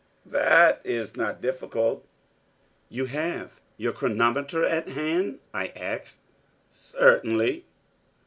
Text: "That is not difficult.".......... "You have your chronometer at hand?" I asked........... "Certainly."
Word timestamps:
"That 0.25 0.81
is 0.83 1.15
not 1.15 1.41
difficult.".......... 1.41 2.07
"You 2.89 3.05
have 3.05 3.59
your 3.77 3.93
chronometer 3.93 4.65
at 4.65 4.87
hand?" 4.89 5.37
I 5.53 5.67
asked........... 5.75 6.17
"Certainly." 6.73 7.65